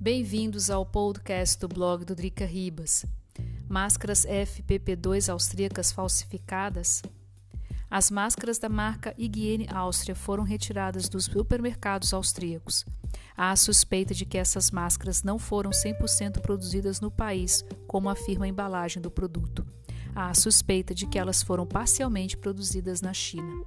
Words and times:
Bem-vindos 0.00 0.70
ao 0.70 0.86
podcast 0.86 1.58
do 1.58 1.66
blog 1.66 2.04
do 2.04 2.14
Drica 2.14 2.46
Ribas. 2.46 3.04
Máscaras 3.68 4.24
FPP2 4.24 5.28
austríacas 5.28 5.90
falsificadas? 5.90 7.02
As 7.90 8.08
máscaras 8.08 8.58
da 8.58 8.68
marca 8.68 9.12
Hygiene 9.18 9.66
Áustria 9.68 10.14
foram 10.14 10.44
retiradas 10.44 11.08
dos 11.08 11.24
supermercados 11.24 12.14
austríacos. 12.14 12.86
Há 13.36 13.50
a 13.50 13.56
suspeita 13.56 14.14
de 14.14 14.24
que 14.24 14.38
essas 14.38 14.70
máscaras 14.70 15.24
não 15.24 15.36
foram 15.36 15.70
100% 15.70 16.42
produzidas 16.42 17.00
no 17.00 17.10
país, 17.10 17.64
como 17.88 18.08
afirma 18.08 18.44
a 18.44 18.48
embalagem 18.48 19.02
do 19.02 19.10
produto. 19.10 19.66
Há 20.14 20.30
a 20.30 20.34
suspeita 20.34 20.94
de 20.94 21.06
que 21.08 21.18
elas 21.18 21.42
foram 21.42 21.66
parcialmente 21.66 22.36
produzidas 22.36 23.00
na 23.00 23.12
China. 23.12 23.64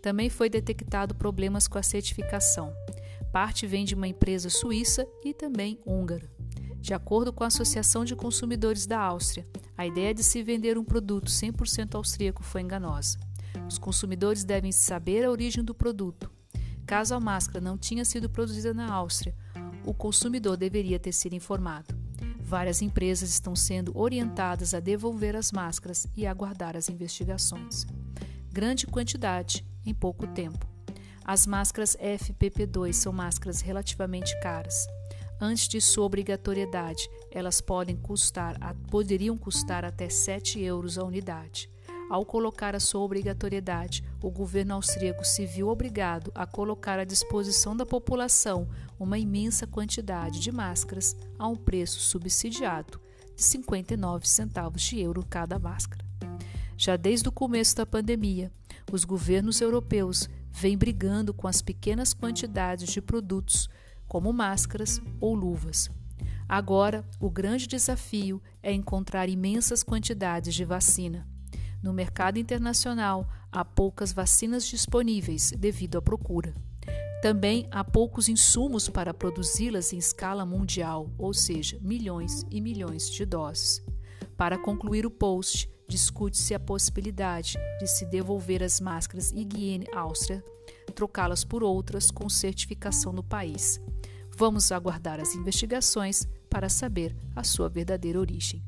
Também 0.00 0.30
foi 0.30 0.48
detectado 0.48 1.12
problemas 1.12 1.66
com 1.66 1.76
a 1.76 1.82
certificação. 1.82 2.72
Parte 3.32 3.66
vem 3.66 3.86
de 3.86 3.94
uma 3.94 4.06
empresa 4.06 4.50
suíça 4.50 5.06
e 5.24 5.32
também 5.32 5.80
húngara. 5.86 6.30
De 6.78 6.92
acordo 6.92 7.32
com 7.32 7.42
a 7.42 7.46
Associação 7.46 8.04
de 8.04 8.14
Consumidores 8.14 8.86
da 8.86 9.00
Áustria, 9.00 9.46
a 9.76 9.86
ideia 9.86 10.12
de 10.12 10.22
se 10.22 10.42
vender 10.42 10.76
um 10.76 10.84
produto 10.84 11.30
100% 11.30 11.94
austríaco 11.94 12.42
foi 12.42 12.60
enganosa. 12.60 13.18
Os 13.66 13.78
consumidores 13.78 14.44
devem 14.44 14.70
saber 14.70 15.24
a 15.24 15.30
origem 15.30 15.64
do 15.64 15.74
produto. 15.74 16.30
Caso 16.84 17.14
a 17.14 17.20
máscara 17.20 17.60
não 17.60 17.78
tenha 17.78 18.04
sido 18.04 18.28
produzida 18.28 18.74
na 18.74 18.92
Áustria, 18.92 19.34
o 19.86 19.94
consumidor 19.94 20.56
deveria 20.56 20.98
ter 20.98 21.12
sido 21.12 21.34
informado. 21.34 21.94
Várias 22.40 22.82
empresas 22.82 23.30
estão 23.30 23.56
sendo 23.56 23.96
orientadas 23.96 24.74
a 24.74 24.80
devolver 24.80 25.34
as 25.36 25.52
máscaras 25.52 26.06
e 26.14 26.26
aguardar 26.26 26.76
as 26.76 26.90
investigações. 26.90 27.86
Grande 28.52 28.86
quantidade 28.86 29.64
em 29.86 29.94
pouco 29.94 30.26
tempo. 30.26 30.71
As 31.24 31.46
máscaras 31.46 31.96
FPP2 31.96 32.94
são 32.94 33.12
máscaras 33.12 33.60
relativamente 33.60 34.38
caras. 34.40 34.86
Antes 35.40 35.68
de 35.68 35.80
sua 35.80 36.04
obrigatoriedade, 36.04 37.08
elas 37.30 37.60
podem 37.60 37.96
custar, 37.96 38.56
poderiam 38.90 39.36
custar 39.36 39.84
até 39.84 40.08
7 40.08 40.60
euros 40.60 40.98
a 40.98 41.04
unidade. 41.04 41.70
Ao 42.10 42.26
colocar 42.26 42.74
a 42.74 42.80
sua 42.80 43.00
obrigatoriedade, 43.00 44.04
o 44.22 44.30
governo 44.30 44.74
austríaco 44.74 45.24
se 45.24 45.46
viu 45.46 45.68
obrigado 45.68 46.30
a 46.34 46.44
colocar 46.44 46.98
à 46.98 47.04
disposição 47.04 47.76
da 47.76 47.86
população 47.86 48.68
uma 48.98 49.18
imensa 49.18 49.66
quantidade 49.66 50.38
de 50.40 50.52
máscaras 50.52 51.16
a 51.38 51.48
um 51.48 51.56
preço 51.56 52.00
subsidiado 52.00 53.00
de 53.34 53.42
59 53.42 54.28
centavos 54.28 54.82
de 54.82 55.00
euro 55.00 55.24
cada 55.28 55.58
máscara. 55.58 56.04
Já 56.76 56.96
desde 56.96 57.28
o 57.28 57.32
começo 57.32 57.76
da 57.76 57.86
pandemia, 57.86 58.52
os 58.92 59.04
governos 59.04 59.60
europeus 59.60 60.28
vêm 60.52 60.76
brigando 60.76 61.32
com 61.32 61.48
as 61.48 61.62
pequenas 61.62 62.12
quantidades 62.12 62.92
de 62.92 63.00
produtos, 63.00 63.68
como 64.06 64.32
máscaras 64.32 65.00
ou 65.20 65.34
luvas. 65.34 65.90
Agora, 66.48 67.04
o 67.18 67.30
grande 67.30 67.66
desafio 67.66 68.42
é 68.62 68.72
encontrar 68.72 69.28
imensas 69.28 69.82
quantidades 69.82 70.54
de 70.54 70.64
vacina. 70.64 71.26
No 71.82 71.92
mercado 71.92 72.38
internacional, 72.38 73.26
há 73.50 73.64
poucas 73.64 74.12
vacinas 74.12 74.66
disponíveis 74.66 75.50
devido 75.58 75.96
à 75.96 76.02
procura. 76.02 76.54
Também 77.22 77.66
há 77.70 77.82
poucos 77.82 78.28
insumos 78.28 78.88
para 78.88 79.14
produzi-las 79.14 79.92
em 79.92 79.98
escala 79.98 80.44
mundial, 80.44 81.10
ou 81.16 81.32
seja, 81.32 81.78
milhões 81.80 82.44
e 82.50 82.60
milhões 82.60 83.10
de 83.10 83.24
doses. 83.24 83.82
Para 84.36 84.58
concluir 84.58 85.06
o 85.06 85.10
post, 85.10 85.71
discute-se 85.92 86.54
a 86.54 86.60
possibilidade 86.60 87.58
de 87.78 87.86
se 87.86 88.06
devolver 88.06 88.62
as 88.62 88.80
máscaras 88.80 89.30
Higiene 89.30 89.86
Áustria, 89.94 90.42
trocá-las 90.94 91.44
por 91.44 91.62
outras 91.62 92.10
com 92.10 92.30
certificação 92.30 93.12
no 93.12 93.22
país. 93.22 93.78
Vamos 94.34 94.72
aguardar 94.72 95.20
as 95.20 95.34
investigações 95.34 96.26
para 96.48 96.70
saber 96.70 97.14
a 97.36 97.44
sua 97.44 97.68
verdadeira 97.68 98.18
origem. 98.18 98.64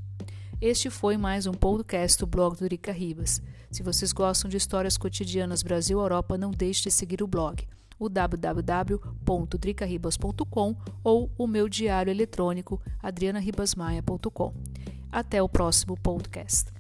Este 0.61 0.91
foi 0.91 1.17
mais 1.17 1.47
um 1.47 1.55
podcast 1.55 2.19
do 2.19 2.27
blog 2.27 2.59
do 2.59 2.67
Rica 2.67 2.93
Ribas. 2.93 3.41
Se 3.71 3.83
vocês 3.83 4.13
gostam 4.13 4.51
de 4.51 4.59
histórias 4.59 4.99
cotidianas 4.99 5.63
Brasil-Europa, 5.63 6.37
não 6.37 6.51
deixe 6.51 6.83
de 6.83 6.91
seguir 6.91 7.23
o 7.23 7.27
blog, 7.27 7.67
o 7.99 8.11
www.dricaribas.com 8.11 10.77
ou 11.03 11.33
o 11.39 11.47
meu 11.47 11.71
diário 11.71 12.11
eletrônico 12.11 12.79
adrianaribasmaia.com. 13.03 14.53
Até 15.11 15.43
o 15.43 15.49
próximo 15.49 15.97
podcast. 15.97 16.74